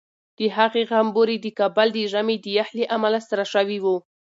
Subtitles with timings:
[0.37, 3.95] د هغې غومبوري د کابل د ژمي د یخ له امله سره شوي وو.